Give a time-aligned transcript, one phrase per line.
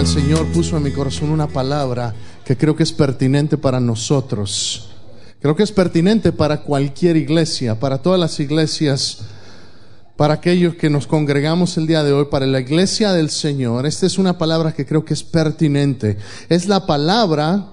[0.00, 4.88] el Señor puso en mi corazón una palabra que creo que es pertinente para nosotros.
[5.40, 9.18] Creo que es pertinente para cualquier iglesia, para todas las iglesias,
[10.16, 13.84] para aquellos que nos congregamos el día de hoy, para la iglesia del Señor.
[13.84, 16.16] Esta es una palabra que creo que es pertinente.
[16.48, 17.68] Es la palabra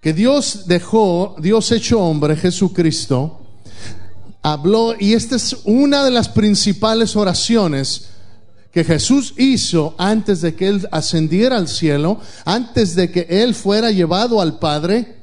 [0.00, 3.40] que Dios dejó, Dios hecho hombre, Jesucristo,
[4.42, 8.08] habló, y esta es una de las principales oraciones
[8.72, 13.90] que Jesús hizo antes de que Él ascendiera al cielo, antes de que Él fuera
[13.90, 15.16] llevado al Padre,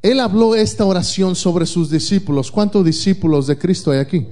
[0.00, 2.50] Él habló esta oración sobre sus discípulos.
[2.50, 4.26] ¿Cuántos discípulos de Cristo hay aquí?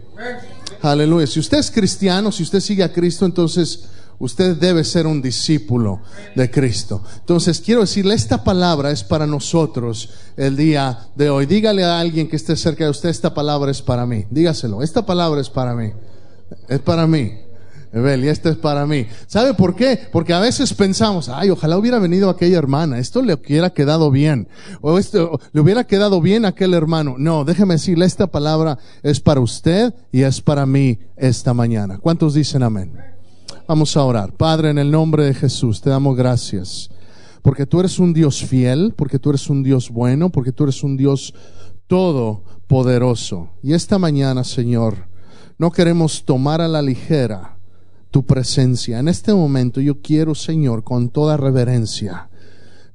[0.80, 1.27] Aleluya.
[1.27, 3.84] Si usted es cristiano, si usted sigue a Cristo, entonces
[4.19, 6.01] usted debe ser un discípulo
[6.35, 7.02] de Cristo.
[7.19, 11.45] Entonces quiero decirle, esta palabra es para nosotros el día de hoy.
[11.45, 14.24] Dígale a alguien que esté cerca de usted, esta palabra es para mí.
[14.30, 15.93] Dígaselo, esta palabra es para mí.
[16.68, 17.46] Es para mí
[17.92, 19.06] y este es para mí.
[19.26, 19.98] ¿Sabe por qué?
[20.12, 24.48] Porque a veces pensamos, ay, ojalá hubiera venido aquella hermana, esto le hubiera quedado bien,
[24.80, 27.16] o esto le hubiera quedado bien a aquel hermano.
[27.18, 31.98] No, déjeme decirle, esta palabra es para usted y es para mí esta mañana.
[31.98, 32.93] ¿Cuántos dicen amén?
[33.66, 34.32] Vamos a orar.
[34.32, 36.90] Padre, en el nombre de Jesús, te damos gracias.
[37.43, 40.82] Porque tú eres un Dios fiel, porque tú eres un Dios bueno, porque tú eres
[40.82, 41.34] un Dios
[41.87, 43.50] todopoderoso.
[43.62, 45.09] Y esta mañana, Señor,
[45.59, 47.55] no queremos tomar a la ligera
[48.10, 48.99] tu presencia.
[48.99, 52.29] En este momento yo quiero, Señor, con toda reverencia,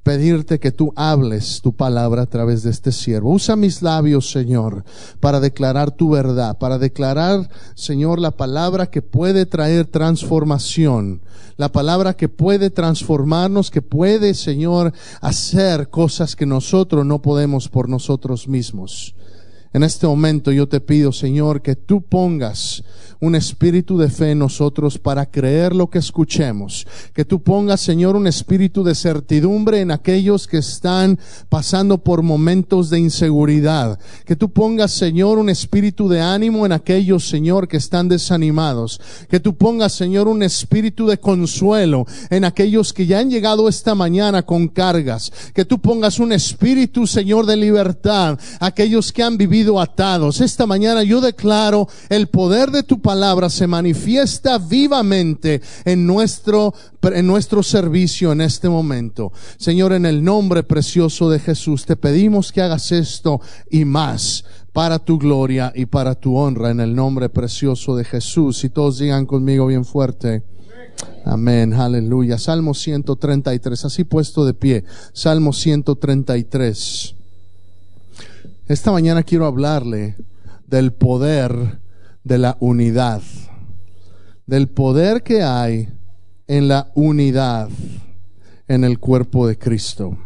[0.02, 3.32] pedirte que tú hables tu palabra a través de este siervo.
[3.32, 4.84] Usa mis labios, Señor,
[5.20, 11.22] para declarar tu verdad, para declarar, Señor, la palabra que puede traer transformación,
[11.56, 17.88] la palabra que puede transformarnos, que puede, Señor, hacer cosas que nosotros no podemos por
[17.88, 19.14] nosotros mismos.
[19.74, 22.84] En este momento yo te pido, Señor, que tú pongas
[23.20, 26.86] un espíritu de fe en nosotros para creer lo que escuchemos.
[27.14, 31.18] Que tú pongas, Señor, un espíritu de certidumbre en aquellos que están
[31.48, 33.98] pasando por momentos de inseguridad.
[34.26, 39.00] Que tú pongas, Señor, un espíritu de ánimo en aquellos, Señor, que están desanimados.
[39.30, 43.94] Que tú pongas, Señor, un espíritu de consuelo en aquellos que ya han llegado esta
[43.94, 45.32] mañana con cargas.
[45.54, 48.36] Que tú pongas un espíritu, Señor, de libertad.
[48.58, 50.40] Aquellos que han vivido atados.
[50.40, 57.26] Esta mañana yo declaro el poder de tu palabra se manifiesta vivamente en nuestro, en
[57.26, 59.32] nuestro servicio en este momento.
[59.56, 63.40] Señor, en el nombre precioso de Jesús, te pedimos que hagas esto
[63.70, 68.64] y más para tu gloria y para tu honra en el nombre precioso de Jesús.
[68.64, 70.44] Y todos digan conmigo bien fuerte.
[71.24, 72.38] Amén, aleluya.
[72.38, 74.84] Salmo 133, así puesto de pie.
[75.12, 77.16] Salmo 133.
[78.68, 80.16] Esta mañana quiero hablarle
[80.68, 81.80] del poder
[82.22, 83.20] de la unidad,
[84.46, 85.88] del poder que hay
[86.46, 87.68] en la unidad
[88.68, 90.16] en el cuerpo de Cristo.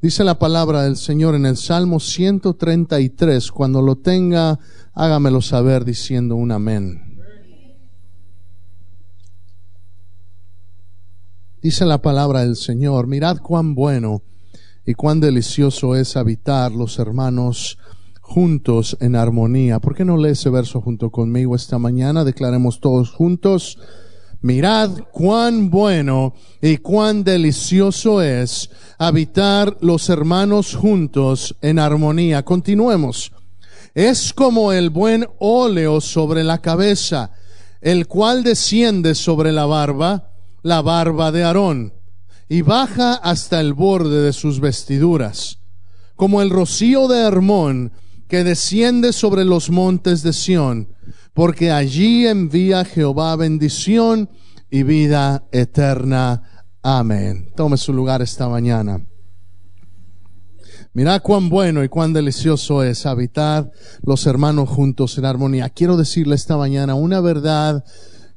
[0.00, 4.60] Dice la palabra del Señor en el Salmo 133, cuando lo tenga,
[4.94, 7.18] hágamelo saber diciendo un amén.
[11.60, 14.22] Dice la palabra del Señor, mirad cuán bueno
[14.88, 17.76] y cuán delicioso es habitar los hermanos
[18.22, 19.80] juntos en armonía.
[19.80, 22.24] ¿Por qué no lee ese verso junto conmigo esta mañana?
[22.24, 23.76] Declaremos todos juntos.
[24.40, 26.32] Mirad cuán bueno
[26.62, 32.46] y cuán delicioso es habitar los hermanos juntos en armonía.
[32.46, 33.32] Continuemos.
[33.94, 37.32] Es como el buen óleo sobre la cabeza,
[37.82, 40.30] el cual desciende sobre la barba,
[40.62, 41.92] la barba de Aarón,
[42.48, 45.58] y baja hasta el borde de sus vestiduras,
[46.16, 47.92] como el rocío de Hermón,
[48.26, 50.88] que desciende sobre los montes de Sión,
[51.34, 54.30] porque allí envía Jehová bendición
[54.70, 56.66] y vida eterna.
[56.82, 57.50] Amén.
[57.56, 59.04] Tome su lugar esta mañana.
[60.94, 63.70] Mira cuán bueno y cuán delicioso es habitar
[64.02, 65.68] los hermanos juntos en armonía.
[65.70, 67.84] Quiero decirle esta mañana una verdad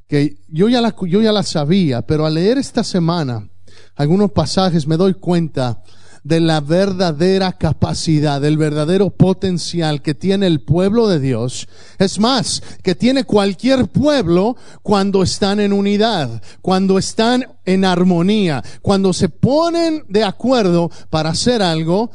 [0.06, 3.51] que yo ya la, yo ya la sabía, pero al leer esta semana
[3.94, 5.82] algunos pasajes me doy cuenta
[6.24, 11.68] de la verdadera capacidad, del verdadero potencial que tiene el pueblo de Dios.
[11.98, 19.12] Es más, que tiene cualquier pueblo cuando están en unidad, cuando están en armonía, cuando
[19.12, 22.10] se ponen de acuerdo para hacer algo.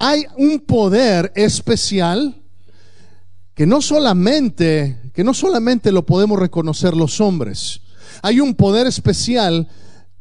[0.00, 2.42] Hay un poder especial
[3.54, 7.80] que no solamente, que no solamente lo podemos reconocer los hombres.
[8.22, 9.68] Hay un poder especial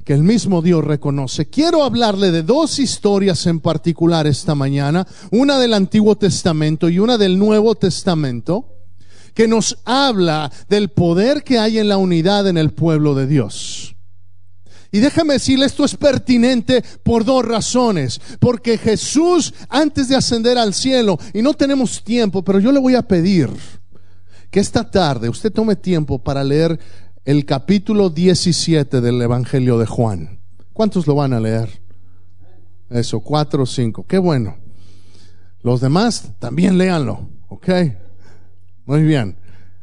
[0.08, 1.50] que el mismo Dios reconoce.
[1.50, 7.18] Quiero hablarle de dos historias en particular esta mañana, una del Antiguo Testamento y una
[7.18, 8.78] del Nuevo Testamento,
[9.34, 13.98] que nos habla del poder que hay en la unidad en el pueblo de Dios.
[14.94, 18.22] Y déjame decirle, esto es pertinente por dos razones.
[18.40, 22.96] Porque Jesús, antes de ascender al cielo, y no tenemos tiempo, pero yo le voy
[22.96, 23.50] a pedir
[24.50, 26.80] que esta tarde usted tome tiempo para leer
[27.28, 30.40] el capítulo 17 del Evangelio de Juan.
[30.72, 31.82] ¿Cuántos lo van a leer?
[32.90, 34.06] Eso, cuatro o cinco.
[34.08, 34.56] Qué bueno.
[35.62, 37.70] Los demás también léanlo, ¿ok?
[38.86, 39.36] Muy bien.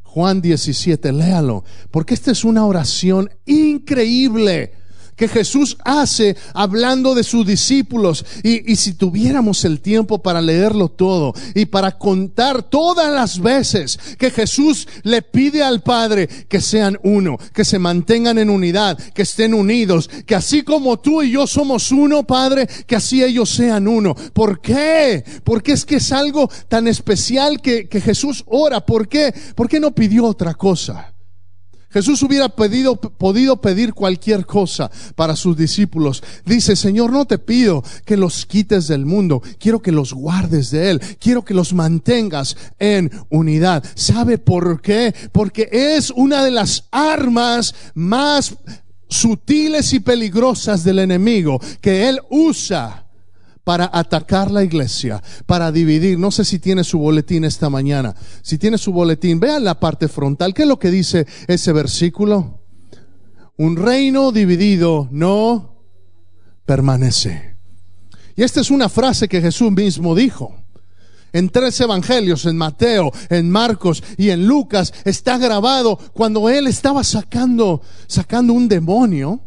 [0.04, 4.72] Juan 17, léalo, porque esta es una oración increíble
[5.16, 8.24] que Jesús hace hablando de sus discípulos.
[8.42, 14.30] Y, si tuviéramos el tiempo para leerlo todo y para contar todas las veces que
[14.30, 19.54] Jesús le pide al Padre que sean uno, que se mantengan en unidad, que estén
[19.54, 24.14] unidos, que así como tú y yo somos uno, Padre, que así ellos sean uno.
[24.32, 25.24] ¿Por qué?
[25.44, 28.84] Porque es que es algo tan especial que, que Jesús ora.
[28.84, 29.32] ¿Por qué?
[29.54, 31.13] ¿Por qué no pidió otra cosa?
[31.94, 36.24] Jesús hubiera pedido, podido pedir cualquier cosa para sus discípulos.
[36.44, 40.90] Dice, Señor, no te pido que los quites del mundo, quiero que los guardes de
[40.90, 43.84] él, quiero que los mantengas en unidad.
[43.94, 45.14] ¿Sabe por qué?
[45.30, 48.56] Porque es una de las armas más
[49.08, 53.03] sutiles y peligrosas del enemigo que él usa
[53.64, 56.18] para atacar la iglesia, para dividir.
[56.18, 58.14] No sé si tiene su boletín esta mañana.
[58.42, 60.54] Si tiene su boletín, vean la parte frontal.
[60.54, 62.60] ¿Qué es lo que dice ese versículo?
[63.56, 65.80] Un reino dividido no
[66.66, 67.56] permanece.
[68.36, 70.60] Y esta es una frase que Jesús mismo dijo.
[71.32, 77.02] En tres evangelios, en Mateo, en Marcos y en Lucas, está grabado cuando él estaba
[77.02, 79.40] sacando, sacando un demonio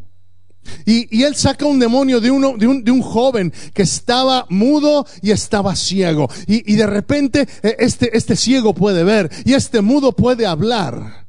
[0.85, 5.05] y, él saca un demonio de, uno, de, un, de un joven que estaba mudo
[5.21, 6.29] y estaba ciego.
[6.47, 11.25] Y, y de repente eh, este, este ciego puede ver y este mudo puede hablar.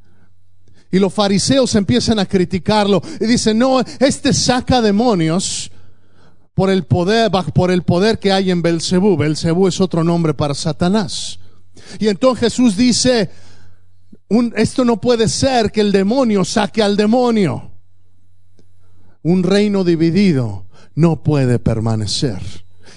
[0.91, 5.71] Y los fariseos empiezan a criticarlo y dicen, no, este saca demonios
[6.55, 9.17] por el poder, por el poder que hay en Belcebú.
[9.17, 11.39] Belcebú es otro nombre para Satanás.
[11.99, 13.31] Y entonces Jesús dice,
[14.29, 17.68] un, esto no puede ser que el demonio saque al demonio
[19.23, 22.41] un reino dividido no puede permanecer.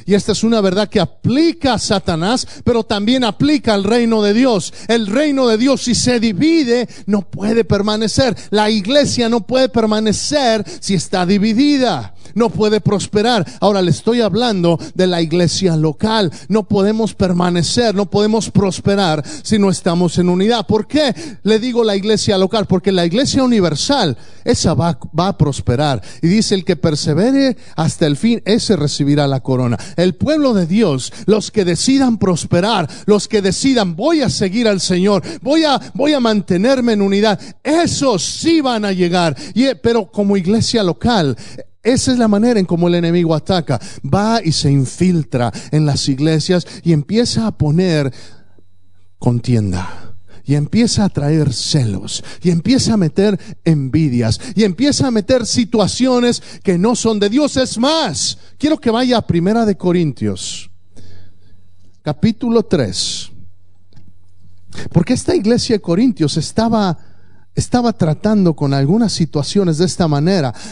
[0.06, 4.34] Y esta es una verdad que aplica a Satanás, pero también aplica al reino de
[4.34, 4.74] Dios.
[4.88, 8.36] El reino de Dios si se divide no puede permanecer.
[8.50, 13.46] La iglesia no puede permanecer si está dividida no puede prosperar.
[13.60, 16.32] Ahora le estoy hablando de la iglesia local.
[16.48, 20.66] No podemos permanecer, no podemos prosperar si no estamos en unidad.
[20.68, 21.14] ¿Por qué
[21.44, 22.66] le digo la iglesia local?
[22.68, 26.02] Porque la iglesia universal, esa va, va a prosperar.
[26.22, 29.78] Y dice, el que persevere hasta el fin, ese recibirá la corona.
[29.96, 34.82] El pueblo de Dios, los que decidan prosperar, los que decidan, voy a seguir al
[34.82, 39.36] Señor, voy a, voy a mantenerme en unidad, esos sí van a llegar.
[39.54, 41.38] Y, pero como iglesia local,
[41.84, 43.80] esa es la manera en cómo el enemigo ataca.
[44.04, 48.14] Va y se infiltra en las iglesias y empieza a poner
[49.18, 50.16] contienda.
[50.44, 52.24] Y empieza a traer celos.
[52.42, 54.40] Y empieza a meter envidias.
[54.56, 57.58] Y empieza a meter situaciones que no son de Dios.
[57.58, 60.70] Es más, quiero que vaya a Primera de Corintios.
[62.04, 63.32] Capítulo 3.
[64.92, 66.98] Porque esta iglesia de Corintios estaba
[67.56, 70.54] estaba tratando con algunas situaciones de esta manera.